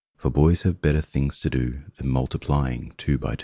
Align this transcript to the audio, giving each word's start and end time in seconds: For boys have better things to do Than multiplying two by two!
For 0.17 0.31
boys 0.31 0.63
have 0.63 0.81
better 0.81 0.99
things 0.99 1.37
to 1.41 1.49
do 1.51 1.83
Than 1.97 2.07
multiplying 2.09 2.95
two 2.97 3.19
by 3.19 3.35
two! 3.35 3.39